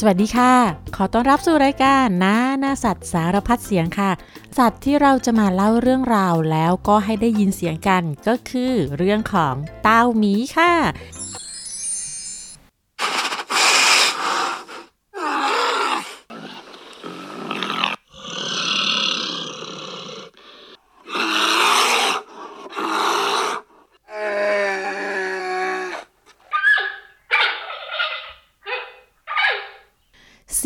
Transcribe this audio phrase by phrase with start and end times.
[0.00, 0.54] สวัสดีค่ะ
[0.96, 4.10] ขอต้อนรับสู่รายการน้าหน้าสัตว์สารพัดเสียงค่ะ
[4.58, 10.72] สัตว์ที่เราจะมาเล่าเรื่องราวแล้วก็ให้ได้ยินเสียงกันก็คือเรื่องของเต้าหมีค่ะ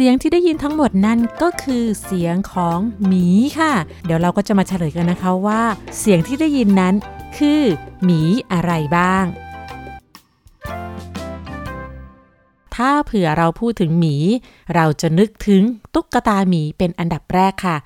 [0.05, 3.27] เสียงที่ได้ยินทั้งหมดนั่นก็คือเสียงของหมี
[3.59, 3.73] ค่ะ
[4.05, 5.62] เดี๋ยวเราก็จะมาเฉลยกันนะคะว่า
[5.98, 6.95] เสียงที่ได้ยินนั้น
[7.38, 7.62] คือ
[8.05, 8.20] หมี
[8.52, 9.24] อะไรบ้าง
[12.74, 14.16] ถ้าเผื่อเราพูดถึงหมี
[14.74, 15.62] เราจะนึกถึง
[15.95, 17.77] ตุ๊กตาหมีเป็นอันดับแรกค่ะ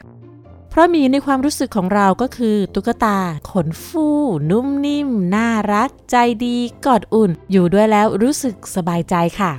[0.71, 3.19] เพราะหมีในความรู้สึกของเราก็คือตุ๊กตา
[3.51, 4.07] ขนฟู
[4.51, 9.53] นุ่มนิ่ม น่ารัก ใจดีกอดอุ่น อยู่ด้วยแล้วรู้สึกสบายใจค่ะ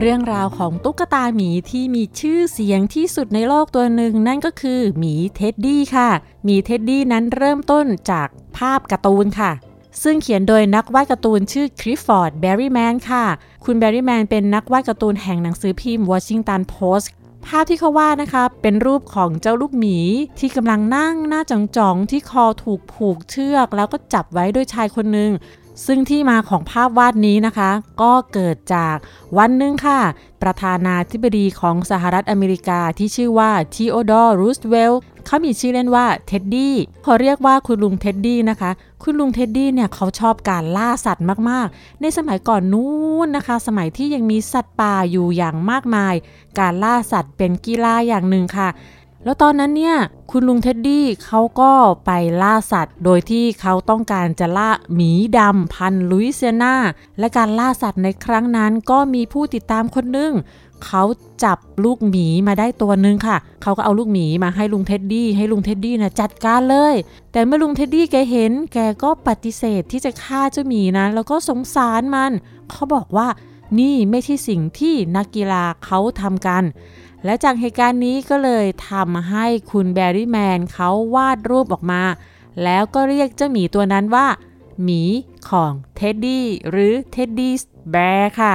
[0.00, 6.10] เรื่องราวของตุ๊กตาหมีที่มีชื่อเสียงที่สุดในโลกตัวหนึ่งนั่นก็คือหมีเท็ดดี้ค่ะ
[6.44, 9.50] หมีเท็ดดี้นั้นเริ่มต้นจากภาพการ์ตูนค่ะ
[10.02, 13.24] ซึ่งเขียนโดยนักวาดการ์ตูนชื่อคลิฟฟอร์ดแบร์รี่แมนค่ะ
[13.64, 17.10] คุณแบร์รี่แมนเป็นนักวาดการ์ตูนแห่งหนังสือพิมพ์วอชิงตันโพสต์
[17.46, 19.98] ภาพที่เขาวาดนะคะ เป็นรูปของเจ้าลูกหมี
[20.38, 25.30] ที่กำลังนั่งหน้าจ๋องๆที่คอถูกผูกเชือก แล้วก็จับไว้ด้วยชายคนหนึ่ง
[25.86, 27.70] ซึ่งที่มาของภาพวาดนี้นะคะ
[28.02, 28.96] ก็เกิดจาก
[29.38, 30.00] วันหนึ่งค่ะ
[30.42, 38.70] ประธานาธิบดีของสหรัฐอเมริกาที่ชื่อว่าทีโอดอร์รูสเวลล์เขามีชื่อเล่นว่าเท็ดดี้เขาเรียกว่าคุณลุงเท็ดดี้นะคะ
[39.02, 46.14] คุณลุงเท็ดดี้เนี่ยเขาชอบการล่าสัตว์มากๆ ในสมัยก่อนนู้นนะคะ สมัยที่ยังมีสัตว์ป่าอยู่อย่างมากมาย
[46.58, 48.68] การล่าสัตว์เป็นกีฬาอย่างหนึ่งค่ะ
[49.26, 49.96] แล้วตอนนั้นเนี่ย
[50.30, 51.72] คุณลุงเท็ดดี้เขาก็
[52.06, 52.10] ไป
[52.42, 56.74] ล่าสัตว์ โดยที่เขาต้องการจะล่าหมีดำพันธุ์ลุยเซียนา
[57.18, 60.32] และการล่าสัตว์ในครั้งนั้นก็มีผู้ติดตามคนหนึ่ง
[60.84, 61.02] เขา
[61.44, 66.94] จับลูกหมีมาได้ตัวหนึ่งค่ะ เขาก็เอาลูกหมีมาให้ลุงเท็ดดี้ ให้ลุงเท็ดดี้นะจัดการเลย
[67.32, 72.32] แต่เมื่อลุงเท็ดดี้แกเห็น แกก็ปฏิเสธที่จะฆ่าเจ้าหมีนะแล้วก็สงสารมัน
[72.70, 73.28] เขาบอกว่า
[73.80, 76.62] นี่ไม่ใช่สิ่งที่นักกีฬาเขาทำกัน
[77.24, 82.02] และจากเหตุการณ์นี้ก็เลยทำให้คุณแบร์รี่แมนเขาวาดรูปออกมา
[82.64, 84.26] แล้วก็เรียกเจ้าหมีตัวนั้นว่า
[84.82, 85.02] หมี
[85.48, 88.54] ของเท็ดดี้หรือ Teddy Bear ค่ะ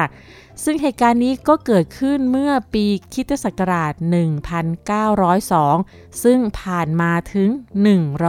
[0.64, 3.94] ซึ่งเหตุการณ์นี้ก็เกิดขึ้นเมื่อปีคริสต์ศักราช
[5.28, 7.50] 1902 ซึ่งผ่านมาถึง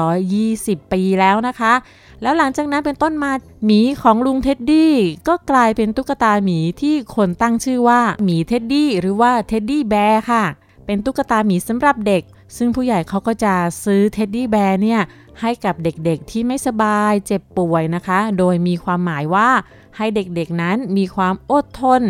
[0.06, 1.74] 120 ปีแล้วนะคะ
[2.22, 3.32] แล้วหลังจากนั้นเป็นต้นมา
[3.64, 4.94] หมีของลุงเท็ดดี้
[5.28, 10.44] ก็กลายเป็นตุ๊กตาหมีที่คนตั้งชื่อว่าหมีเท็ดดี้หรือว่า Teddy Bear ค่ะ
[10.86, 12.22] เป็นตุ๊กตาหมีสำหรับเด็ก
[12.56, 13.54] ซึ่งผู้ใหญ่เขาก็จะ
[13.84, 15.00] ซื้อ Teddy Bear เนี่ย
[15.40, 19.48] ให้กับเด็กๆที่ไม่สบายเจ็บป่วยนะคะ โดยมีความหมายว่า
[19.96, 22.02] ให้เด็กๆนั้นมีความอดทน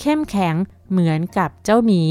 [0.00, 0.54] เข้มแข็ง
[0.90, 2.02] เหมือนกับเจ้าหมี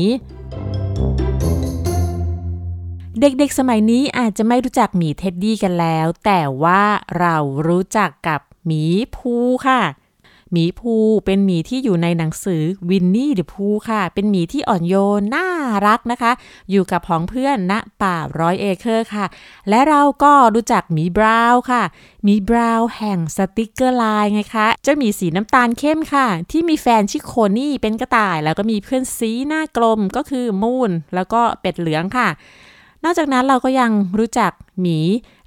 [3.22, 6.84] เด็กๆ สมัยนี้อาจจะไม่รู้จักหมีเท็ดดี้กันแล้ว แต่ว่า
[7.20, 7.36] เรา
[7.68, 8.84] รู้จักกับหมี
[9.16, 9.36] พูห์
[9.68, 9.82] ค่ะ
[10.54, 15.48] หมีพูห์เป็นหมีที่อยู่ในหนังสือ Winnie the Pooh ค่ะ เป็นหมีที่อ่อนโยนน่า
[15.88, 16.32] รักนะคะ
[16.72, 19.26] อยู่กับผองเพื่อนณป่าร้อยเอเคอร์ค่ะ
[19.70, 21.84] และเราก็รู้จักหมีบราวน์ค่ะ
[22.24, 32.30] หมีบราวน์แห่งสติกเกอร์ไลน์ไงคะจะมีสีน้ำตาลเข้มค่ะ ที่มีแฟนชื่อโคนี่เป็นกระต่าย แล้วก็มีเพื่อนสีหน้ากลมก็คือมูนแล้วก็เป็ดเหลืองค่ะ
[33.04, 35.00] นอกจากนั้นเราก็ยังรู้จักหมี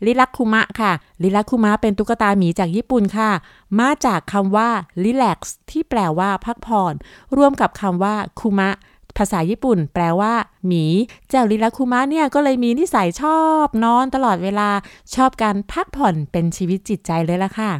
[0.06, 3.30] ริลัคคุมะค่ะ ลิลักคุมะเป็นตุ๊กตาหมีจากญี่ปุ่นค่ะ
[3.78, 4.68] มาจากคำว่า
[5.04, 5.38] relax
[5.70, 6.94] ที่แปลว่าพักผ่อน
[7.36, 8.70] ร่วมกับคำว่าคุมะ
[9.16, 10.32] ภาษาญี่ปุ่น แปลว่า
[10.66, 10.84] หมี
[11.28, 14.70] เจ้าลิลักคุมะเนี่ยก็เลยมีนิสัยชอบนอนตลอดเวลา
[15.14, 17.72] ชอบการพักผ่อนเป็นชีวิตจิตใจเลยล่ะค่ะ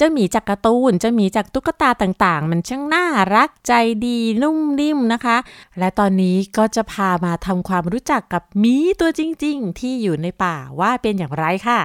[0.00, 3.72] จ้าหมีจากการ์ตูนเจ้าหมีจากตุ๊กตาต่างๆ มันช่างน่ารักใจ
[4.06, 5.36] ดีนุ่มนิ่มนะคะ
[5.78, 11.80] และตอนนี้ก็จะพามาทำความรู้จักกับหมีตัวจริง ๆ ที่อยู่ในป่าว่าเป็นอย่างไรค่ะ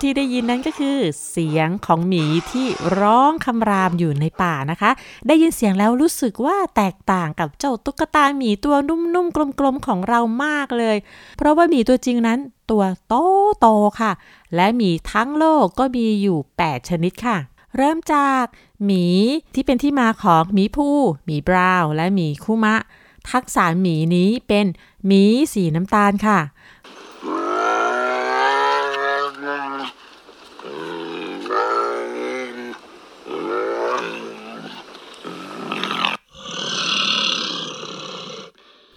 [0.00, 0.98] ที่ได้ยินนั้นก็คือ
[1.30, 2.66] เสียงของหมีที่
[3.00, 4.90] ร้องคำรามอยู่ในป่านะคะ
[5.26, 10.96] ได้ยินเสียงแล้วรู้สึกว่าแตกต่างกับเจ้าตุ๊กตาหมีตัวนุ่มๆกลมๆของเรามากเลย
[11.36, 12.38] เพราะว่าหมีตัวจริงนั้น
[12.70, 13.14] ตัวโต
[13.60, 13.68] โต
[14.00, 14.12] ค่ะ
[14.54, 17.38] และหมีทั้งโลกก็มีอยู่ 8 ชนิดค่ะ
[17.76, 18.44] เริ่มจาก
[18.84, 19.04] หมี
[19.54, 22.76] ที่เป็นที่มาของหมีผู้หมีบราวน์และหมีคุมะ
[23.30, 24.66] ทักษะหมีนี้เป็น
[25.06, 25.22] หมี
[25.52, 26.38] สีน้ำตาลค่ะ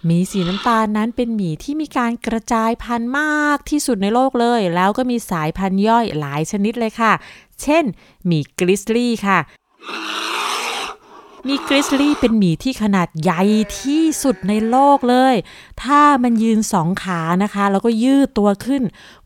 [0.06, 7.12] หมีสีน้ำตาลนั้นเป็นหมีที่มีการกระจายพันธุ์มากที่สุดในโลกเลย แล้วก็มีสายพันธุ์ย่อยหลายชนิดเลยค่ะ
[7.62, 7.84] เช่น
[8.26, 9.38] หมีกริสลี่ค่ะ
[11.48, 13.42] มีกริสลี่เป็นหมีที่ขนาดใหญ่
[13.80, 15.34] ที่สุดในโลกเลย
[15.82, 18.82] ถ้ามันยืนสองขานะคะ แล้วก็ยืดตัวขึ้น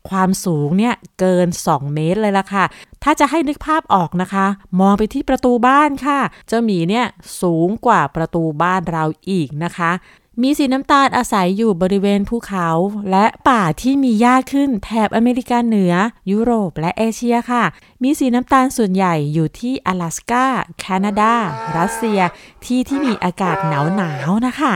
[0.09, 2.65] ความสูงเนี่ยเกิน 2 เมตรเลยล่ะค่ะ
[3.03, 4.45] ถ้าจะให้นึกภาพออกนะคะ
[4.79, 7.05] มองไปที่ประตูบ้านค่ะ เจ้าหมีเนี่ย
[7.41, 9.91] สูงกว่าประตูบ้านเราอีกนะคะ
[10.41, 12.67] มีสีน้ำตาลอาศัยอยู่บริเวณภูเขา
[13.11, 15.93] และป่าที่มีหญ้าขึ้นแถบอเมริกาเหนือ
[16.31, 17.63] ยุโรปและเอเชียค่ะ
[18.03, 20.45] มีสีน้ำตาลส่วนใหญ่อยู่ที่阿拉สกา
[20.79, 21.33] แคนาดา
[21.77, 22.19] รัสเซีย
[22.65, 24.73] ที่ที่มีอากาศหนาวหนาวนะคะ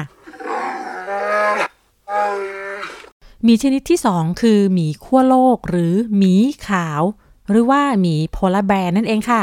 [3.47, 6.33] มีชนิดที่สองคือหมีขั้วโลกหรือหมี
[6.67, 7.01] ขาว
[7.49, 9.41] หรือว่าหมีโพลาร์แบร์นั่นเองค่ะ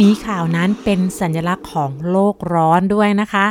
[0.00, 3.46] หมีขาวนั้นเป็นสัญลักษณ์ของโลกร้อนด้วยนะคะ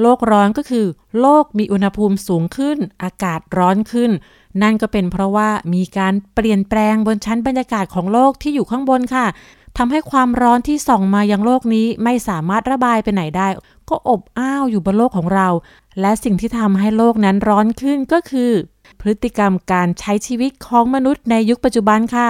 [0.00, 0.86] โลกร้อนก็คือ
[1.20, 4.10] โลกมีอุณหภูมิสูงขึ้น อากาศร้อนขึ้น
[4.62, 9.26] นั่นก็เป็นเพราะว่ามีการเปลี่ยนแปลงบนชั้นบรรยากาศของโลกที่อยู่ข้างบนค่ะ
[9.78, 13.48] ทำให้ความร้อนที่ส่องมายังโลกนี้ไม่สามารถระบายไปไหนได้
[13.88, 15.48] ก็อบอ้าวอยู่บนโลกของเรา
[16.00, 18.52] และสิ่งที่ทำให้โลกนั้นร้อนขึ้นก็คือ
[19.00, 22.28] พฤติกรรมการใช้ชีวิตของมนุษย์ในยุคปัจจุบันค่ะ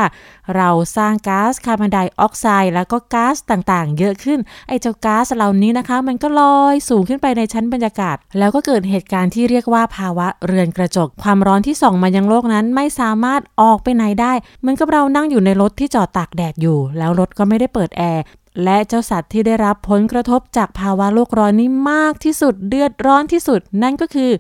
[0.57, 18.25] เราสร้างก๊าซคาร์บอนไดออกไซด์แล้วก็ก๊าซต่างๆ เยอะขึ้น ไอเจ้าก๊าซเหล่านี้นะคะ มันก็ลอยสูงขึ้นไปในชั้นบรรยากาศ แล้วก็เกิดเหตุการณ์ที่เรียกว่าภาวะเรือนกระจก ความร้อนที่ส่องมายังโลกนั้นไม่สามารถออกไปไหนได้เหมือนกับเรานั่งอยู่ในรถที่จอดตากแดดอยู่ แล้วรถก็ไม่ได้เปิดแอร์
[18.65, 24.31] และเจ้าสัตว์ที่ได้รับผลกระทบจากภาวะโลกร้อนนี้มากที่สุดเดือดร้อนที่สุด นั่นก็คือ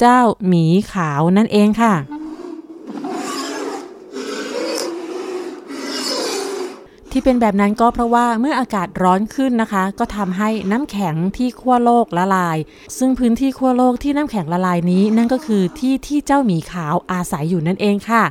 [0.00, 1.94] เจ้าหมีขาวนั่นเองค่ะ
[7.10, 12.58] ที่เป็นแบบนั้นก็เพราะว่าเมื่ออากาศร้อนขึ้นนะคะ ก็ทำให้น้ำแข็งที่ขั้วโลกละลาย
[12.98, 18.24] ซึ่งพื้นที่ขั้วโลกที่น้ำแข็งละลายนี้ นั่นก็คือที่ที่เจ้าหมีขาวอาศัยอยู่นั่นเองค่ะ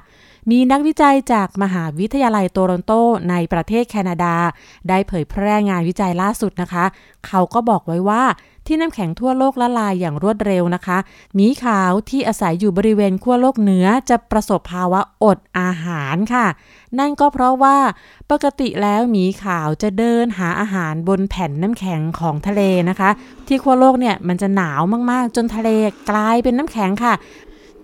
[0.51, 2.91] มีนักวิจัยจากมหาวิทยาลัยโตรอนโต
[3.29, 4.35] ในประเทศแคนาดา
[4.89, 6.85] ได้เผยแพร่งานวิจัยล่าสุดนะคะ
[7.27, 8.23] เขาก็บอกไว้ว่า
[8.69, 10.97] ที่น้ำแข็งทั่วโลกละลายอย่างรวดเร็วนะคะ
[11.35, 16.45] หมีขาวที่อาศัยอยู่บริเวณขั้วโลกเหนือจะประสบภาวะอดอาหารค่ะ
[16.99, 17.77] นั่นก็เพราะว่า
[18.31, 23.09] ปกติแล้วหมีขาวจะเดินหาอาหารบนแผ่นน้ำแข็งของทะเลนะคะ
[23.47, 24.81] ที่ขั้วโลกเนี่ยมันจะหนาว
[25.11, 25.69] มากๆ จนทะเล
[26.09, 27.13] กลายเป็นน้ำแข็งค่ะ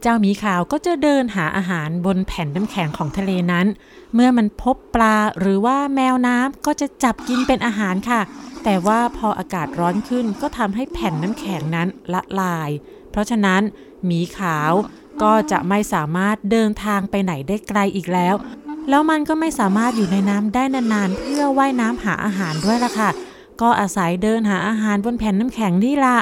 [0.01, 3.65] เจ้าหมีขาวก็จะเดินหาอาหารบนแผ่นน้ำแข็งของทะเลนั้น
[4.13, 8.21] เมื่อมันพบปลาหรือว่าแมวน้ำก็จะจับกินเป็นอาหารค่ะ
[8.65, 12.69] แต่ว่าพออากาศร้อนขึ้นก็ทำให้แผ่นน้ำแข็งนั้นละลาย
[13.11, 13.61] เพราะฉะนั้น
[14.05, 14.71] หมีขาว
[15.23, 18.35] ก็จะไม่สามารถเดินทางไปไหนได้ไกลอีกแล้ว
[18.89, 23.09] แล้วมันก็ไม่สามารถอยู่ในน้ำได้นานๆ เพื่อว่ายน้ำหาอาหารด้วยล่ะค่ะ
[23.61, 26.17] ก็อาศัยเดินหาอาหารบนแผ่นน้ำแข็งนี่ละ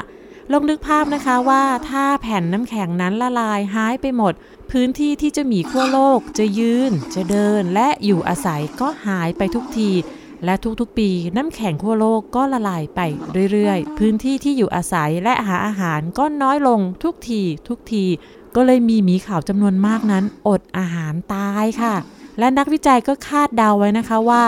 [0.52, 4.32] ลองนึกภาพนะคะว่าถ้าแผ่นน้ำแข็งนั้นละลายหายไปหมด
[4.70, 9.90] พื้นที่ที่จะมีขั้วโลกจะยืน จะเดินและอยู่อาศัยก็หายไปทุกที
[10.44, 13.00] และทุกๆปีน้ำแข็งขั้วโลกก็ละลายไป
[13.52, 18.04] เรื่อยๆ พื้นที่ที่อยู่อาศัยและหาอาหารก็น้อยลงทุกทีทุกที
[18.54, 21.94] ก็เลยมีหมีขาวจำนวนมากนั้น อดอาหารตายค่ะ
[22.38, 24.44] และนักวิจัยก็คาดเดาไว้นะคะว่า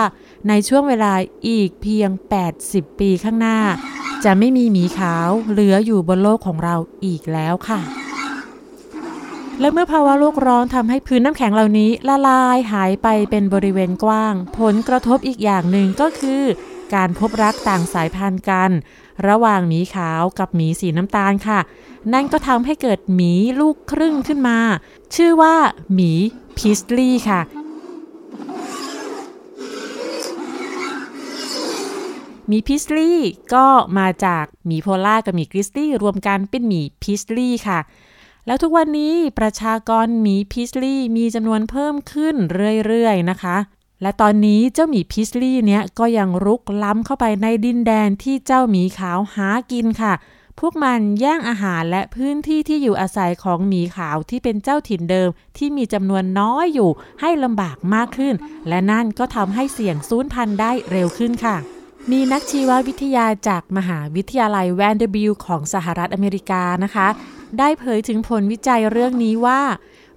[0.47, 1.13] ในช่วงเวลา
[1.47, 2.09] อีกเพียง
[2.55, 3.57] 80 ปีข้างหน้า
[4.25, 6.75] จะไม่มีหมีขาวเหลืออยู่บนโลกของเรา
[7.05, 7.79] อีกแล้วค่ะ
[9.59, 16.43] และเมื่อภาวะโลกร้อนทำให้พื้นน้ำแข็งเหล่านี้ละลายหายไปเป็นบริเวณกว้าง ผลกระทบอีกอย่างหนึ่งก็คือ
[16.93, 18.71] การพบรักต่างสายพันธุ์กัน
[19.27, 21.59] ระหว่างหมีขาวกับหมีสีน้ำตาลค่ะ
[22.13, 24.59] นั่นก็ทำให้เกิดหมีลูกครึ่งขึ้นมา
[25.15, 25.55] ชื่อว่า
[25.93, 26.11] หมี
[26.57, 27.41] พิสลี่ค่ะ
[32.51, 33.19] มีพิสลี่
[33.53, 37.79] ก็มาจากหมีโพล่ากับหมีกริสตี้รวมกันเป็นหมีพิสลี่ค่ะ
[38.47, 42.35] แล้วทุกวันนี้ประชากรหมีพิสลี่มีจำนวนเพิ่มขึ้น
[42.85, 43.57] เรื่อยๆนะคะ
[44.01, 50.13] และตอนนี้เจ้าหมีพิสลี่เนี้ยก็ยังรุกล้ำเข้าไปในดินแดนที่เจ้าหมีขาวหากินค่ะ
[50.59, 58.35] พวกมันแย่งอาหารและพื้นที่ที่อยู่อาศัยของหมีขาวที่เป็นเจ้าถิ่นเดิม ที่มีจำนวนน้อยอยู่ให้ลำบากมากขึ้น
[58.67, 61.57] และนั่นก็ทำให้เสี่ยงสูญพันธุ์ได้เร็วขึ้นค่ะ
[62.11, 67.07] มีนักชีววิทยาจากมหาวิทยาลัยแวนเดอร์บิลของสหรัฐอเมริกานะคะ
[67.59, 69.61] ได้เผยถึงผลวิจัยเรื่องนี้ว่า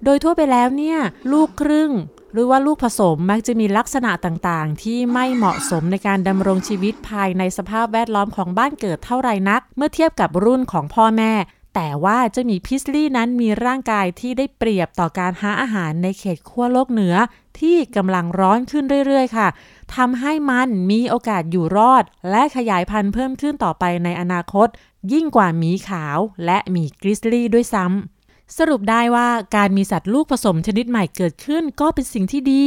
[0.03, 0.97] โดยทั่วไปแล้วเนี่ย
[1.31, 1.91] ลูกครึ่ง
[2.33, 11.33] หรือว่าลูกผสมมักจะมีลักษณะต่างๆ ที่ไม่เหมาะสมในการดำรงชีวิตภายในสภาพแวดล้อมของบ้านเกิดเท่าไรนัก เมื่อเทียบกับรุ่นของพ่อแม่
[11.75, 17.15] แต่ว่าเจ้าหมีพิสลี่นั้นมีร่างกายที่ได้เปรียบต่อการหาอาหารในเขตขั้วโลกเหนือ
[17.59, 19.47] ที่กำลังร้อนขึ้นเรื่อยๆ ค่ะ
[19.95, 24.67] ทำให้มันมีโอกาสอยู่รอด และขยายพันธุ์เพิ่มขึ้นต่อไปในอนาคต
[25.11, 32.65] ยิ่งกว่าหมีขาวและหมีกริซลี่ด้วยซ้ำสรุปได้ว่าการมีสัตว์ลูกผสมชนิดใหม่เกิดขึ้นก็เป็นสิ่งที่ดี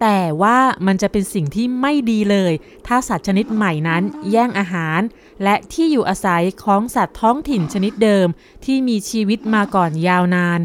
[0.00, 2.52] แต่ว่ามันจะเป็นสิ่งที่ไม่ดีเลย
[2.86, 5.00] ถ้าสัตว์ชนิดใหม่นั้น แย่งอาหาร
[5.42, 8.26] และที่อยู่อาศัยของสัตว์ท้องถิ่นชนิดเดิม
[8.64, 10.60] ที่มีชีวิตมาก่อนยาวนาน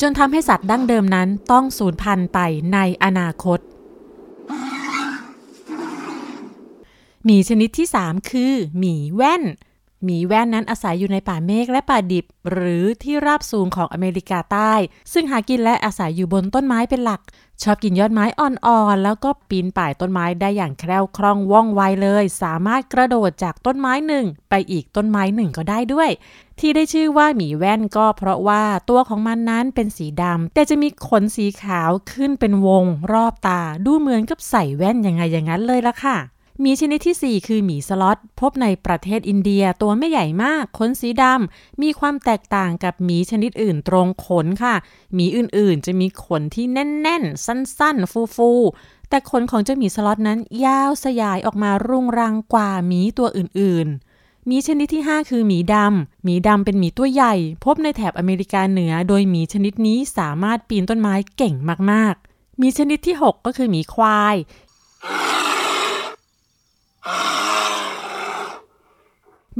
[0.00, 2.38] จนทำให้สัตว์ดั้งเดิมนั้นต้องสูญพันธุ์ไป
[2.72, 3.58] ในอนาคต
[7.24, 9.42] หมีชนิดที่ 3 คือหมีแว่น
[10.04, 14.72] หมีแว่นนั้นอาศัยอยู่ในป่าเมฆและป่าดิบ หรือที่ราบสูงของอเมริกาใต้
[15.12, 17.20] ซึ่งหากินและอาศัยอยู่บนต้นไม้เป็นหลัก
[17.62, 26.10] ชอบกินยอดไม้อ่อนๆ แล้วก็ปีนป่ายต้นไม้ได้อย่างแคล่วคล่องว่องไวเลย สามารถกระโดดจากต้นไม้หนึ่ง ไปอีกต้นไม้หนึ่งก็ได้ด้วย
[26.58, 36.16] ที่ได้ชื่อว่าหมีแว่นก็เพราะว่าตัวของมันนั้นเป็นสีดำแต่จะมีขนสีขาวขึ้นเป็นวง รอบตา ดูเหมือนกับใส่แว่นยังไงอย่างนั้นเลยละค่ะ
[36.62, 44.74] มีชนิดที่ 4 คือหมีสล็อต พบในประเทศอินเดียตัวไม่ใหญ่มากขนสีดำ มีความแตกต่างกับหมีชนิดอื่นตรงขนค่ะ
[45.14, 57.34] หมีอื่นๆ จะมีขนที่แน่นๆ สั้นๆ ฟูๆ แต่ขนของเจ้าหมีสล็อตนั้นยาวสยายออกมารุงรังกว่าหมีตัวอื่นๆมีชนิดที่ 5 คือหมีดำ หมีดำเป็นหมีตัวใหญ่
[57.64, 61.54] พบในแถบอเมริกาเหนือ โดยหมีชนิดนี้สามารถปีนต้นไม้เก่ง
[61.90, 64.36] มากๆ มีชนิดที่ 6 ก็คือหมีควาย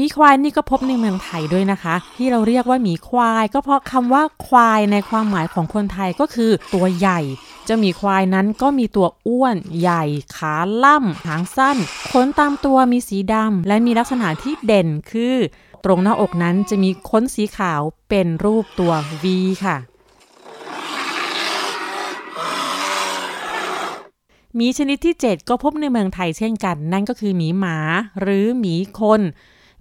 [0.00, 7.20] มีควายนี่ก็พบในเมืองไทยด้วยนะคะ ที่เราเรียกว่าหมีควาย ก็เพราะคำว่าควายในความหมายของคนไทยก็คือตัวใหญ่
[7.68, 10.04] จะมีควายนั้นก็มีตัวอ้วน ใหญ่
[10.36, 11.76] ขาล่ำหางสั้น
[12.10, 15.34] ขนตามตัวมีสีดำและมีลักษณะที่เด่นคือ
[15.84, 19.24] ตรงหน้าอกนั้นจะมีขนสีขาวเป็นรูปตัว V
[19.64, 19.76] ค่ะ
[24.58, 27.78] มีชนิดที่ 7 ก็พบในเมืองไทยเช่นกัน นั่นก็คือหมีหมา
[28.20, 29.20] หรือหมีคน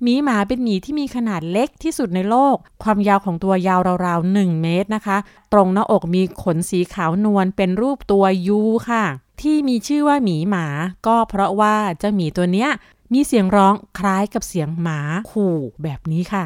[0.03, 5.17] หมีหมาเป็นหมีที่มีขนาดเล็กที่สุดในโลก ความยาวของตัวยาวราวๆ 1 เมตรนะคะ
[5.53, 9.03] ตรงหน้าอกมีขนสีขาวนวลเป็นรูปตัวยูค่ะ
[9.41, 10.67] ที่มีชื่อว่าหมีหมา
[11.07, 12.69] ก็เพราะว่าเจ้าหมีตัวเนี้ย
[13.13, 14.99] มีเสียงร้องคล้ายกับเสียงหมา
[15.31, 16.45] ขู่แบบนี้ค่ะ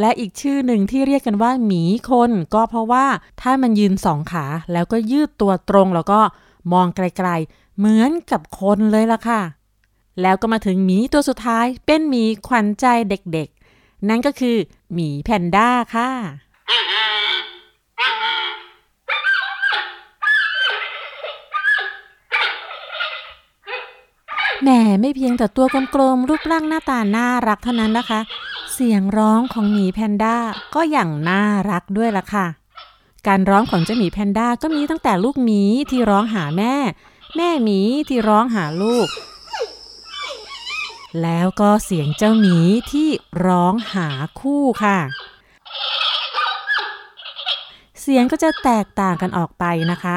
[0.00, 3.04] และอีกชื่อหนึ่งที่เรียกกันว่าหมีคนก็เพราะว่า
[3.40, 6.20] ถ้ามันยืนสองขาแล้วก็ยืดตัวตรงแล้วก็
[6.72, 7.28] มองไกล
[7.78, 9.42] เหมือนกับคนเลยล่ะค่ะ
[10.22, 14.56] แล้วก็มาถึงหมีตัวสุดท้ายเป็นหมีขวัญใจเด็กๆ นั่นก็คือ
[14.92, 16.10] หมีแพนด้าค่ะ
[24.62, 28.20] แหมไม่เพียงแต่ตัวกลมๆรูปร่างหน้าตาน่ารักเท่านั้นนะคะ
[28.72, 30.36] เสียงร้องของหมีแพนด้า
[30.74, 32.46] ก็อย่างน่ารักด้วยล่ะค่ะ
[33.26, 36.74] การร้องของเจ้าหมีแพนด้าก็มีตั้งแต่ลูกหมีที่ร้องหาแม่
[37.36, 39.08] แม่หมีที่ร้องหาลูก
[41.22, 42.56] แล้วก็เสียงเจ้าหมี
[42.92, 43.08] ที่
[43.46, 44.08] ร้องหา
[44.40, 44.98] คู่ค่ะ
[48.00, 50.16] เสียงก็จะแตกต่างกันออกไปนะคะ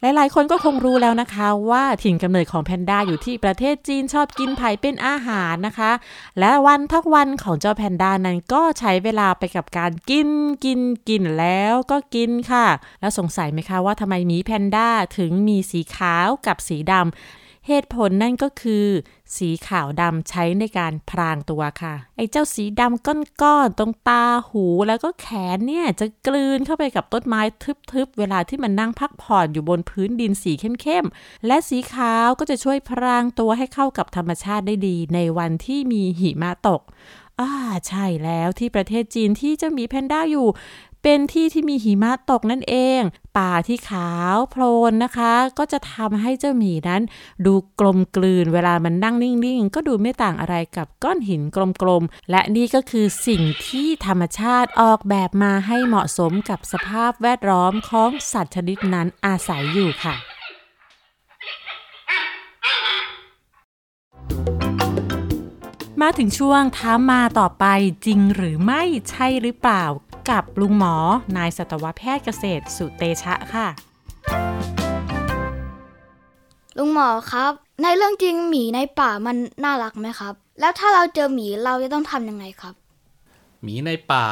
[0.00, 5.92] หลายๆ คนก็คงรู้แล้วนะคะว่าถิ่นกำเนิดของแพนด้าอยู่ที่ประเทศจีนชอบกินไผ่เป็นอาหารนะคะ
[6.38, 10.28] และวันทักวันของเจ้าแพนด้านั้นก็ใช้เวลาไปกับการกิน
[10.64, 12.66] กินกินแล้วก็กินค่ะ
[13.00, 14.88] แล้วสงสัยไหมคะว่าทำไมหมีแพนด้า
[15.18, 18.86] ถึงมีสีขาวกับสีดำเหตุผลนั่นก็คือ
[19.36, 27.40] สีขาวดำใช้ในการพรางตัวค่ะ ไอ้เจ้าสีดำก้อนๆตรงตาหูแล้วก็แขนเนี่ย จะกลืนเข้าไปกับต้นไม้
[27.92, 36.82] ทึบๆ เวลาที่มันนั่งพักผ่อนอยู่บนพื้นดินสีเข้มๆ และสีขาวก็จะช่วยพรางตัวให้เข้ากับธรรมชาติได้ดีในวันที่มีหิมะตก
[37.40, 37.52] อ่า
[37.88, 40.48] ใช่แล้วที่ประเทศจีนที่จะมีแพนด้าอยู่
[41.08, 43.00] เป็นที่ที่มีหิมะตกนั่นเอง
[43.38, 47.02] ป่าที่ขาวโพลนนะคะ ก็จะทำให้เจ้าหมีนั้น
[47.46, 51.42] ดูกลมกลืนเวลามันนั่งนิ่งๆ ก็ดูไม่ต่างอะไรกับก้อนหิน
[51.82, 60.35] กลมๆ และนี่ก็คือสิ่งที่ธรรมชาติออกแบบมาให้เหมาะสมกับสภาพแวดล้อมของสัตว์ชนิดนั้นอาศัยอยู่ค่ะ
[66.02, 67.64] มาถึงช่วงท้ามาต่อไป
[68.06, 69.84] จริงหรือไม่ใช่หรือเปล่า
[70.30, 70.94] กับลุงหมอ
[71.36, 73.66] นายสัตวแพทย์เกษตรสุเตชะค่ะ
[76.78, 82.74] ลุงหมอครับ ในเรื่องจริงหมีในป่ามันน่ารักไหมครับ แล้วถ้าเราเจอหมีเราจะต้องทำยังไงครับ
[83.62, 84.26] หมีในป่า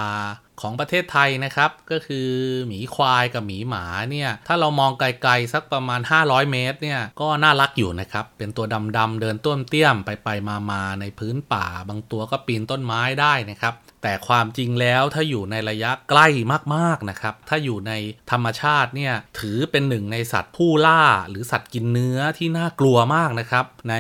[0.61, 2.29] ของประเทศไทยนะครับ ก็คือ
[2.67, 8.67] หมีควายกับหมีหมาเนี่ย ถ้าเรามองไกลๆสักประมาณ 500 เมตรเนี่ย ก็น่ารักอยู่นะครับ เป็นตัว
[8.99, 10.29] ดำๆเดินต้วมเตี้ยมไปไป
[10.71, 16.27] มาๆในพื้นป่า บางตัวก็ปีนต้นไม้ได้นะครับ แต่ความจริงแล้วถ้าอยู่ในระยะใกล้
[16.75, 17.93] มากๆนะครับ ถ้าอยู่ใน
[18.31, 23.95] ธรรมชาติเนี่ย ถือเป็นหนึ่งในสัตว์ผู้ล่า หรือสัตว์กินเนื้อที่น่ากลัวมากนะครับ ใน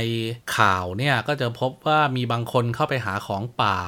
[0.56, 3.78] ข่าวเนี่ยก็จะพบว่ามีบางคนเข้าไปหาของป่า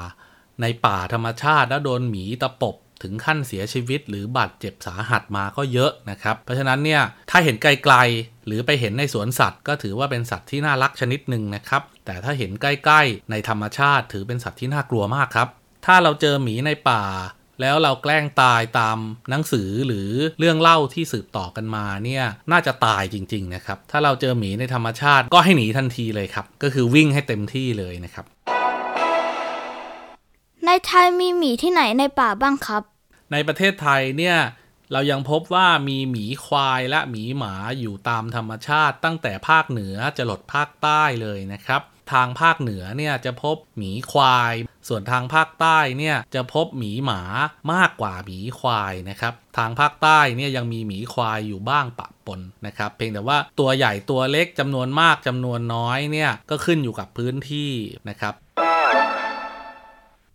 [0.62, 15.48] ในป่าธรรมชาติแล้วโดนหมีตะปบถึงขั้นเสียชีวิต หรือบาดเจ็บสาหัสมาก็เยอะนะครับ เพราะฉะนั้นเนี่ยถ้าเห็นไกลๆ หรือไปเห็นในสวนสัตว์ ก็ถือว่าเป็นสัตว์ที่น่ารักชนิดหนึ่งนะครับ แต่ถ้าเห็นใกล้ๆ ในธรรมชาติถือเป็นสัตว์ที่น่ากลัวมากครับ
[15.86, 17.02] ถ้าเราเจอหมีในป่า
[17.60, 18.98] แล้วเราแกล้งตายตาม
[19.30, 20.08] หนังสือหรือ
[20.38, 28.26] เรื่องเล่าที่สืบต่อกันมาเนี่ยน่าจะตายจริงๆนะครับถ้าเราเจอหมีในธรรมชาติก็ให้หนีทันทีเลยครับก็คือวิ่งให้เต็มที่เลยนะครับ
[30.66, 32.82] ในไทยมีหมีที่ไหนในป่าบ้างครับ
[33.32, 34.38] ในประเทศไทยเนี่ย
[34.92, 41.82] เรายังพบว่ามีหมีควายและหมีหมาอยู่ตามธรรมชาติ ตั้งแต่ภาคเหนือจะหลดภาคใต้เลยนะครับ
[42.12, 44.54] ทางภาคเหนือเนี่ยจะพบหมีควาย
[44.88, 47.22] ส่วนทางภาคใต้เนี่ยจะพบหมีหมา
[47.72, 57.72] มากกว่าหมีควายนะครับ ทางภาคใต้เนี่ยยังมีหมีควายอยู่บ้างปะปนนะครับ เพียงแต่ว่าตัวใหญ่ตัวเล็กจำนวนมากจำนวนน้อยเนี่ยก็ขึ้นอยู่กับพื้นที่
[58.08, 58.34] นะครับ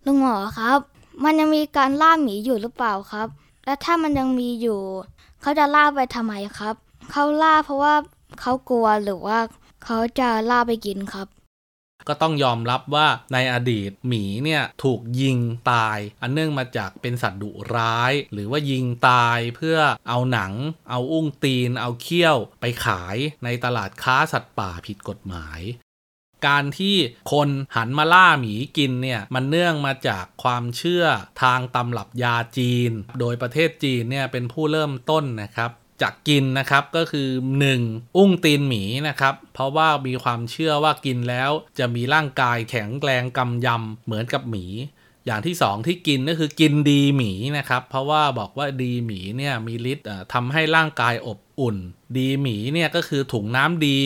[0.05, 0.79] ลุงหมอครับ
[1.23, 3.27] มันยังมีการล่าหมีอยู่หรือเปล่าครับ
[3.65, 4.81] และถ้ามันยังมีอยู่
[5.41, 6.75] เขาจะล่าไปทำไมครับ
[7.11, 7.95] เขาล่าเพราะว่า
[8.41, 9.39] เขากลัวหรือว่า
[9.85, 11.27] เขาจะล่าไปกินครับ
[12.07, 15.37] ก็ต้องยอมรับว่าในอดีตหมีเนี่ยถูกยิง
[15.71, 19.77] ตาย อันเนื่องมาจากเป็นสัตว์ดุร้าย หรือว่ายิงตายเพื่อ
[20.09, 20.53] เอาหนัง
[20.89, 25.61] เอาอุ้งตีน เอาเขี้ยวไปขายในตลาดค้าสัตว์ป่าผิดกฎหมาย
[26.47, 26.95] การที่
[27.31, 31.05] คนหันมาล่าหมีกินเนี่ยมันเนื่องมาจากความเชื่อ
[31.43, 35.71] ทางตำรับยาจีน โดยประเทศจีนเนี่ยเป็นผู้เริ่มต้นนะครับ
[36.01, 37.29] จากกินนะครับก็คือ
[37.73, 38.17] 1.
[38.17, 44.65] อุ้งตีนหมีนะครับ เพราะว่ามีความเชื่อว่ากินแล้วจะมีร่างกายแข็งแรงกำยำเหมือนกับหมี
[45.25, 51.77] อย่างที่ 2 ที่กินก็คือกินดีหมีนะครับ เพราะว่าบอกว่าดีหมีเนี่ยมีฤทธิ์ทำให้ร่างกายอบอุ่น
[52.17, 53.99] ดีหมีเนี่ยก็คือถุงน้ำดี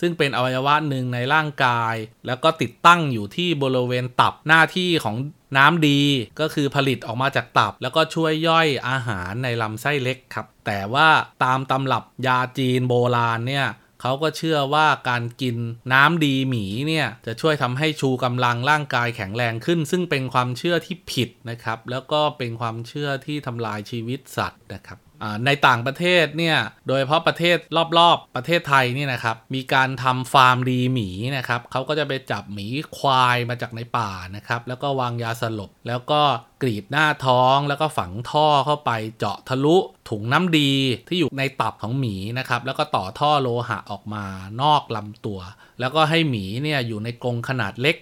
[0.00, 1.94] ซึ่งเป็นอวัยวะหนึ่งในร่างกาย
[2.26, 5.16] แล้วก็ติดตั้งอยู่ที่บริเวณตับหน้าที่ของ
[5.56, 6.00] น้ำดี
[6.40, 11.08] ก็คือผลิตออกมาจากตับ แล้วก็ช่วยย่อยอาหารในลำไส้เล็กครับ แต่ว่า
[11.44, 13.66] ตามตำรับยาจีนโบราณเนี่ย
[14.00, 15.56] เขาก็เชื่อว่าการกิน
[15.92, 24.98] น้ำดีหมีเนี่ยจะช่วยทำให้ชูกำลังร่างกายแข็งแรงขึ้น ซึ่งเป็นความเชื่อที่ผิดนะครับ แล้วก็เป็นความเชื่อที่ทำลายชีวิตสัตว์นะครับ
[25.46, 27.58] ในต่างประเทศเนี่ยโดยเฉพาะประเทศ
[27.98, 36.20] รอบๆ ประเทศไทยนี่นะครับมีการทำฟาร์มดีหมีนะครับเขาก็จะไปจับหมีควายมาจากในป่านะครับแล้วก็วางยาสลบ แล้วก็
[36.62, 39.76] กรีดหน้าท้องแล้วก็ฝังท่อเข้าไปเจาะทะลุ
[40.10, 40.72] ถุงน้ำดี
[41.08, 44.24] ที่อยู่ในตับของหมีนะครับแล้วก็ต่อท่อโลหะออกมา
[44.62, 45.40] นอกลำตัว
[45.80, 47.96] แล้วก็ให้หมีเนี่ยอยู่ในกรงขนาดเล็ก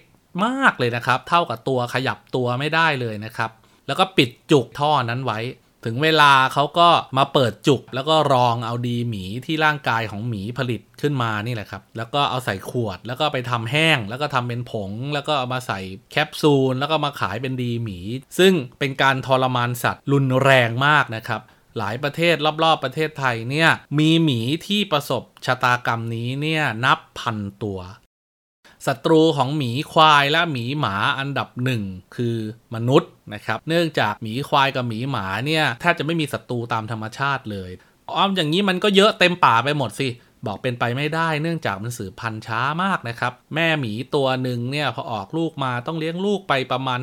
[0.45, 3.51] มากเลยนะครับ เท่ากับตัวขยับตัวไม่ได้เลยนะครับ
[3.87, 5.39] แล้วก็ปิดจุกท่อนั้นไว้
[5.85, 15.79] ถึงเวลาเขาก็มาเปิดจุก แล้วก็รองเอาดีหมีที่ร่างกายของหมีผลิตขึ้นมานี่แหละครับ แล้วก็เอาใส่ขวด แล้วก็ไปทำแห้ง แล้วก็ทำเป็นผง แล้วก็เอามาใส่
[16.11, 17.99] แคปซูล แล้วก็มาขายเป็นดีหมี
[18.39, 21.41] ซึ่งเป็นการทรมานสัตว์รุนแรงมากนะครับ
[21.77, 23.69] หลายประเทศรอบๆประเทศไทยเนี่ย
[23.99, 27.79] มีหมีที่ประสบชะตากรรมนี้เนี่ยนับพันตัว
[28.87, 31.83] ศัตรูของหมีควายและหมีหมาอันดับหนึ่ง
[32.15, 32.37] คือ
[32.75, 37.71] มนุษย์นะครับ เนื่องจากหมีควายกับหมีหมาเนี่ยแทบจะไม่มีศัตรูตามธรรมชาติเลย
[38.15, 40.09] อ้อมอย่างนี้มันก็เยอะเต็มป่าไปหมดสิ
[40.45, 46.99] บอกเป็นไปไม่ได้เนื่องจากมันสืบพันธุ์ช้ามากนะครับ แม่หมีตัวหนึ่งเนี่ยพอออกลูกมาต้องเลี้ยงลูกไปประมาณ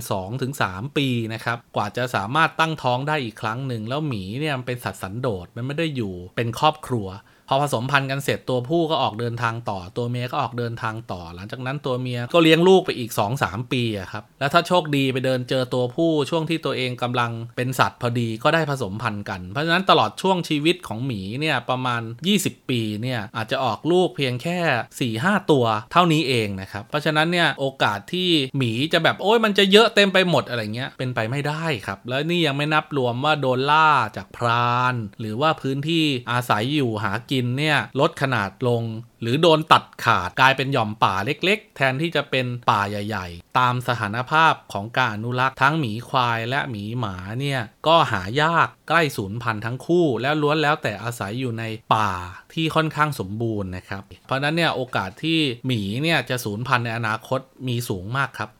[0.47, 7.07] 2-3 ปีนะครับ กว่าจะสามารถตั้งท้องได้อีกครั้งหนึ่ง แล้วหมีเนี่ยมันเป็นสัตว์สันโดษมันไม่ได้อยู่เป็นครอบครัว
[7.53, 13.11] อผสมพันธุ์กันเสร็จตัวผู้ก็ออกเดินทางต่อ ตัวเมียก็ออกเดินทางต่อ หลังจากนั้นตัวเมียก็เลี้ยงลูกไปอีก
[13.43, 22.03] 2-3 ปีอะครับแล้วถ้าโชคดีไปเดินเจอตัวผู้ช่วงที่ตัวเองกำลังเป็นสัตว์พอดีก็ได้ผสมพันธุ์กัน เพราะฉะนั้นตลอดช่วงชีวิตของหมีเนี่ยประมาณ
[22.37, 38.83] 20 ปีเนี่ยอาจจะออกลูกเพียงแค่ 4-5 ตัวเท่านี้เองนะครับเพราะฉะนั้นเนี่ยโอกาสที่หมีจะแบบโอ้ยมันจะเยอะเต็มไปหมดอะไรเงี้ยเป็นไปไม่ได้ครับ แล้วนี่ยังไม่นับรวมว่าโดนล่าจากพราน หรือว่าพื้นที่อาศัยอยู่หากินเนี่ยลดขนาดลง
[39.23, 52.11] หรือโดนตัดขาดกลายเป็นหย่อมป่าเล็กๆ แทนที่จะเป็นป่าใหญ่ๆ ตามสถานภาพของการอนุรักษ์ทั้งหมีควายและหมีหมาเนี่ยก็หายากใกล้สูญพันธุ์ทั้งคู่ แล้วล้วนแล้วแต่อาศัยอยู่ในป่า
[52.55, 58.51] ที่ค่อนข้างสมบูรณ์นะครับ เพราะนั้นเนี่ยโอกาสที่หมีเนี่ยจะสูญพันธุ์ในอนาคตมีสูงมากครับ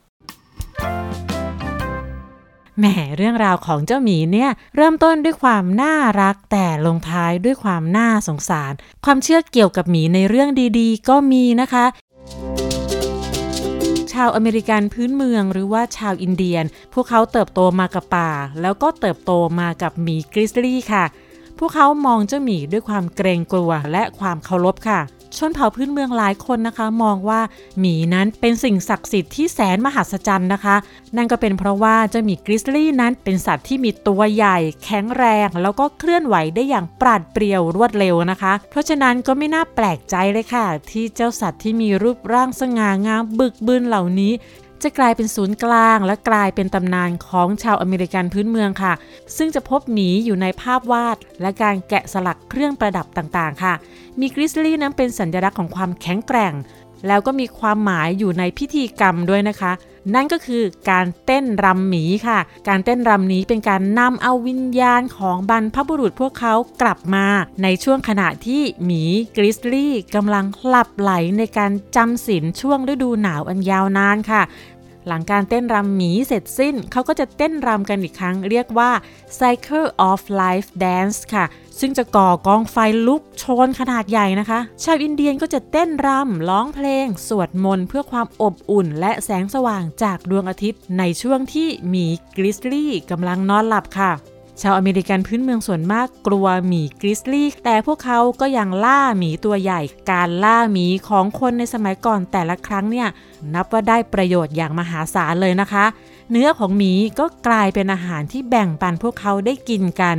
[2.79, 2.85] แหม
[3.17, 8.73] เรื่องราวของเจ้าหมีเนี่ย เริ่มต้นด้วยความน่ารักแต่ลงท้ายด้วยความน่าสงสาร
[9.05, 11.85] ความเชื่อเกี่ยวกับหมีในเรื่องดีๆ ก็มีนะคะ
[14.13, 18.31] ชาวอเมริกันพื้นเมืองหรือว่าชาวอินเดียน พวกเขาเติบโตมากับป่า
[18.61, 21.05] แล้วก็เติบโตมากับหมีกริซลี่ค่ะ
[21.59, 25.01] พวกเขามองเจ้าหมีด้วยความเกรงกลัวและความเคารพค่ะ
[25.39, 27.41] ชนเผ่าพื้นเมืองหลายคนนะคะ มองว่า
[27.79, 30.77] หมีนั้นเป็นสิ่งศักดิ์สิทธิ์ที่แสนมหัศจรรย์นะคะ
[31.17, 44.33] นั่นก็เป็นเพราะว่าเจ้าหมีกริซลี่นั้นเป็นสัตว์ที่มีตัวใหญ่ แข็งแรง แล้วก็เคลื่อนไหวได้อย่างปราดเปรียวรวดเร็วนะคะ เพราะฉะนั้นก็ไม่น่าแปลกใจเลยค่ะ ที่เจ้าสัตว์ที่มีรูปร่างสง่างามบึกบึนเหล่านี้
[44.85, 48.93] จะกลายเป็นศูนย์กลางและกลายเป็นตำนานของชาวอเมริกันพื้นเมืองค่ะ
[49.37, 53.75] ซึ่งจะพบหมีอยู่ในภาพวาด และการแกะสลักเครื่องประดับต่างๆ ค่ะ
[54.21, 56.55] มีกริซลี่นั้นเป็นสัญลักษณ์ของความแข็งแกร่ง
[57.07, 59.73] แล้วก็มีความหมายอยู่ในพิธีกรรมด้วยนะคะ
[60.15, 67.27] นั่นก็คือการเต้นรำหมีค่ะ การเต้นรำนี้เป็นการนำเอาวิญญาณของบรรพบุรุษพวกเขากลับมา
[67.63, 69.03] ในช่วงขณะที่หมี
[69.37, 74.43] กริซลี่กำลังหลับไหลในการจำศีลช่วงฤดูหนาวอันยาวนานค่ะ
[75.07, 78.91] หลังการเต้นรำหมีเสร็จสิ้น เขาก็จะเต้นรำกันอีกครั้งเรียกว่า
[79.39, 81.45] Cycle of Life Dance ค่ะ
[81.81, 94.13] ซึ่งจะก่อกองไฟลุกโชนขนาดใหญ่นะคะ ชาวอินเดียนก็จะเต้นรำร้องเพลง สวดมนต์เพื่อความอบอุ่น และแสงสว่างจากดวงอาทิตย์ ในช่วงที่หมีกริซลี่กำลังนอนหลับค่ะ
[94.61, 103.09] ชาวอเมริกันพื้นเมืองส่วนมากกลัวหมีกริซลี่ แต่พวกเขาก็ยังล่าหมีตัวใหญ่ การล่าหมีของคนในสมัยก่อนแต่ละครั้งเนี่ย
[103.55, 105.85] นับว่าได้ประโยชน์อย่างมหาศาลเลยนะคะ
[106.31, 110.17] เนื้อของหมีก็กลายเป็นอาหารที่แบ่งปันพวกเขาได้กินกัน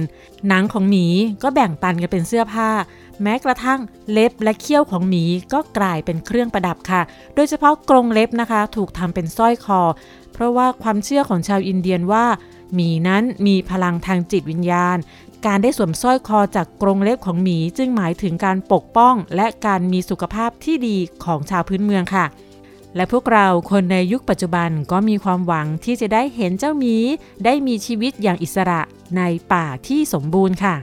[0.48, 1.06] หนังของหมี
[1.44, 2.70] ก็แบ่งปันกันเป็นเสื้อผ้า
[3.22, 3.80] แม้กระทั่ง
[4.12, 7.02] เล็บและเขี้ยวของหมีก็กลายเป็นเครื่องประดับค่ะ
[7.36, 9.82] โดยเฉพาะกรงเล็บนะคะ ถูกทำเป็นสร้อยคอ
[10.34, 12.26] เพราะว่าความเชื่อของชาวอินเดียนว่า
[12.74, 14.98] หมีนั้นมีพลังทางจิตวิญญาณ
[15.46, 22.26] การได้สวมสร้อยคอจากกรงเล็บของหมีจึงหมายถึงการปกป้อง และการมีสุขภาพที่ดีของชาวพื้นเมืองค่ะ
[22.96, 26.96] และพวกเราคนในยุคปัจจุบันก็มีความหวังที่จะได้เห็นเจ้าหมี
[27.46, 28.82] ได้มีชีวิตอย่างอิสระ
[29.18, 29.22] ใน
[29.54, 30.76] ป่าที่สมบูรณ์ค่ะ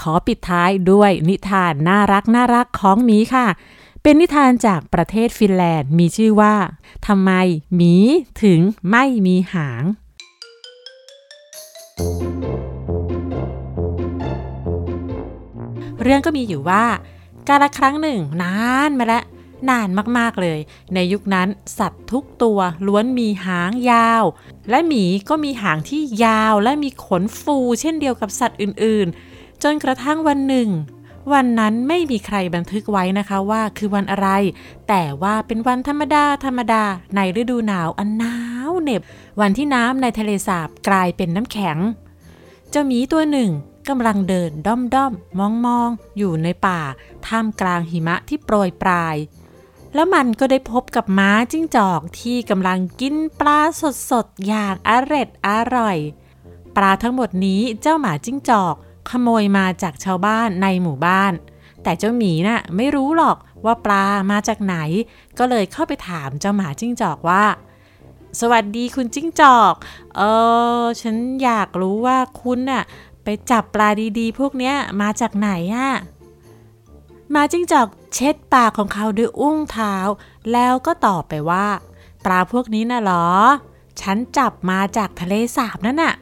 [0.00, 3.46] ขอปิดท้ายด้วยนิทานน่ารักน่ารักของหมีค่ะ
[4.04, 6.54] เป็นนิทานจากประเทศฟินแลนด์มีชื่อว่า
[7.06, 7.30] ทำไม
[7.74, 7.94] หมี
[8.42, 8.60] ถึง
[8.90, 9.84] ไม่มีหาง
[16.02, 16.84] เรื่องก็มีอยู่ว่า
[17.48, 18.56] กาลครั้งหนึ่งนา
[18.88, 19.24] นมาแล้ว
[19.70, 19.88] นาน
[20.18, 20.58] มาก ๆ เลย
[20.94, 24.24] ในยุคนั้นสัตว์ทุกตัวล้วนมีหางยาว
[24.70, 30.68] และหมีก็มีหางที่ยาวและมีขนฟูเช่นเดียวกับสัตว์อื่น ๆ จนกระทั่งวันหนึ่ง
[31.32, 34.28] วันนั้นไม่มีใครบันทึกไว้นะคะว่าคือวันอะไร
[34.88, 36.84] แต่ว่าเป็นวันธรรมดาธรรมดา
[37.16, 38.36] ในฤดูหนาวอันหนา
[38.68, 39.02] วเหน็บ
[39.40, 41.78] วันที่น้ำในทะเลสาบกลายเป็นน้ำแข็ง
[42.70, 43.50] เจ้าหมีตัวหนึ่ง
[43.88, 46.80] กำลังเดินด้อมด้อมมองมองอยู่ในป่า
[47.26, 49.16] ท่ามกลางหิมะที่โปรยปลาย
[49.94, 53.60] แล้วมันก็ได้พบกับม้าจิ้งจอกที่กำลังกินปลา
[54.10, 55.98] สดๆอย่างอร็ดอร่อย
[56.76, 58.74] ปลาทั้งหมดนี้เจ้าหมาจิ้งจอก
[59.10, 61.32] ขโมยมาจากชาวบ้านในหมู่บ้าน
[61.82, 64.76] แต่เจ้าหมีนะ่ะไม่รู้หรอกว่าปลามาจากไหน
[65.38, 67.44] ก็เลยเข้าไปถามเจ้าหมาจิ้งจอกว่า
[68.40, 69.74] สวัสดีคุณจิ้งจอก
[70.16, 70.20] เอ
[70.80, 72.84] อฉันอยากรู้ว่าคุณน่ะ
[73.24, 73.88] ไปจับปลา
[74.18, 75.90] ดีๆ พวกเนี้ยมาจากไหนอะ
[77.34, 79.94] มาจิ้งจอกเช็ดปากของเขาด้วยอุ้งเท้า
[80.52, 81.66] แล้วก็ตอบไปว่า
[82.24, 83.26] ปลาพวกนี้น่ะหรอ
[84.00, 86.14] ฉันจับมาจากทะเลสาบนั่นน่ะ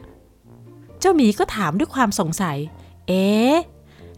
[1.01, 2.57] เจ้าหมีก็ถามด้วยความสงสัย
[3.07, 3.25] เอ๊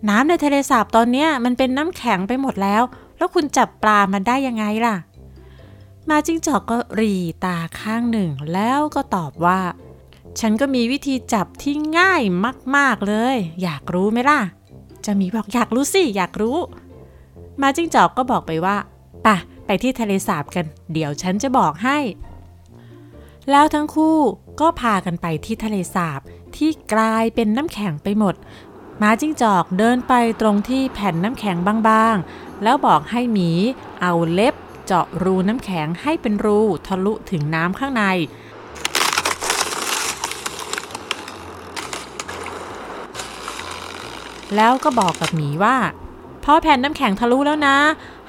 [0.10, 2.84] น้ำในทะเลสาบตอนนี้มันเป็นน้ำแข็งไปหมดแล้ว
[3.17, 4.96] แล้วคุณจับปลามันได้ยังไงล่ะ
[6.10, 7.13] มาจิ้งจอกก็รี
[7.46, 9.60] ตาข้างหนึ่ง แล้วก็ตอบว่า
[10.39, 12.22] ฉันก็มีวิธีจับที่ง่าย
[12.76, 14.39] มาก ๆเลย อยากรู้ไหมล่ะ
[15.06, 16.58] จะมีบอกอยากรู้สิ อยากรู้
[17.62, 18.76] มาจิ้งจอกก็บอกไปว่า
[19.26, 21.98] ปะไปที่ทะเลสาบกัน เดี๋ยวฉันจะบอกให้
[23.51, 24.17] แล้วทั้งคู่
[24.60, 26.21] ก็พากันไปที่ทะเลสาบ
[26.56, 28.36] ที่กลายเป็นน้ำแข็งไปหมด
[29.01, 33.49] ม้าจิ้งจอกเดินไปตรงที่แผ่นน้ำแข็งบางๆ แล้วบอกให้หมี
[34.01, 38.03] เอาเล็บเจาะรูน้ำแข็งให้เป็นรูทะลุถึงน้ำข้างใน
[44.56, 45.77] แล้วก็บอกกับหมีว่า
[46.43, 47.77] พอแผ่นน้ำแข็งทะลุแล้วนะ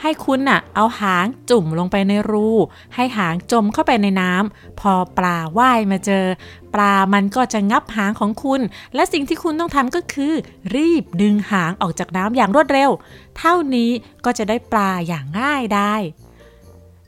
[0.06, 2.48] ให้คุณน่ะเอาหางจุ่มลงไปในรู
[2.94, 6.26] ให้หางจมเข้าไปในน้ำพอปลาว่ายมาเจอ
[6.74, 8.60] ปลามันก็จะงับหางของคุณ
[8.94, 10.32] และสิ่งที่คุณต้องทำก็คือ
[10.74, 12.90] รีบดึงหางออกจากน้ำอย่างรวดเร็ว
[13.38, 13.90] เท่านี้
[14.24, 15.94] ก็จะได้ปลาอย่างง่ายได้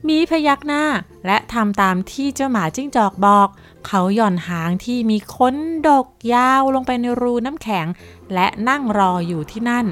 [0.09, 0.83] มีพยักหน้า
[1.25, 3.47] และทำตามที่เจ้าหมาจิ้งจอกบอก
[3.87, 5.55] เขาหย่อนหางที่มีค้น
[5.87, 7.87] ดกยาวลงไปในรูน้ำแข็ง
[8.33, 9.85] และนั่งรออยู่ที่นั่น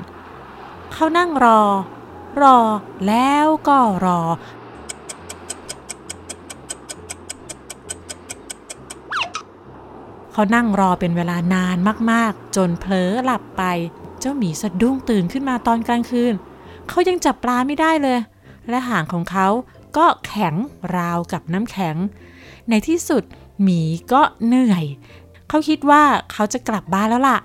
[0.94, 1.62] เขานั่งรอ
[2.42, 2.58] รอ
[3.08, 4.22] แล้วก็รอ
[10.32, 11.78] เขานั่งรอเป็นเวลานาน
[12.12, 13.64] มากๆ จนเผลอหลับไป
[14.20, 16.34] เจ้าหมีสะดุ้งตื่นขึ้นมาตอนกลางคืน
[16.90, 18.20] เขายังจับปลาไม่ได้เลย
[18.70, 19.48] และหางของเขา
[19.98, 20.56] ก็แข็ง
[20.96, 21.96] ราวกับน้ำแข็ง
[22.70, 23.24] ในที่สุด
[23.62, 23.82] หมี
[24.14, 24.86] ก็เหนื่อย
[25.50, 27.40] เขาคิดว่าเขาจะกลับบ้านแล้วล่ะ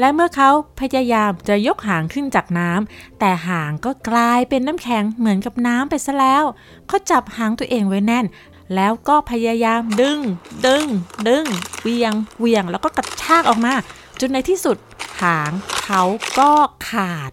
[0.00, 6.44] และเมื่อเขาพยายามจะยกหางขึ้นจากน้ำแต่หางก็กลายเป็นน้ำแข็งเหมือนกับน้ำไปซะแล้ว
[6.88, 8.26] เขาจับหางตัวเองไว้แน่น
[8.74, 10.18] แล้วก็พยายามดึง
[10.66, 10.86] ดึง
[11.28, 11.44] ดึง
[11.82, 13.74] เวียงเวียงแล้วก็กระชากออกมา
[14.20, 14.76] จนในที่สุด
[15.22, 15.50] หาง
[15.84, 16.02] เขา
[16.38, 16.50] ก็
[16.90, 17.30] ขาด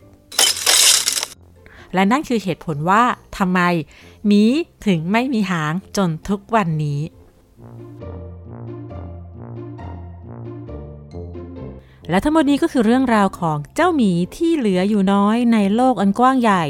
[1.94, 3.04] และนั่นคือเหตุผลว่า
[3.38, 3.60] ทำไม
[4.26, 4.44] หมี
[4.86, 7.02] ถึงไม่มีหางจนทุกวันนี้
[12.10, 16.64] และทั้งหมดนี้ก็คือเรื่องราวของเจ้าหมีที่เหลืออยู่น้อยในโลกอันกว้างใหญ่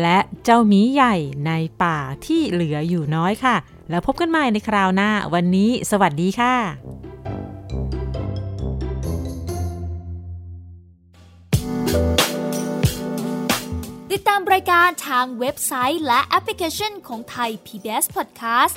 [0.00, 1.14] และเจ้าหมีใหญ่
[1.46, 3.56] ในป่าที่เหลืออยู่น้อยค่ะ
[3.90, 6.54] แล้วพบกันใหม่ในคราวหน้า วันนี้ สวัสดีค่ะ
[14.12, 18.76] ติดตามรายการทางเว็บไซต์และแอปพลิเคชันของไทย PBS Podcast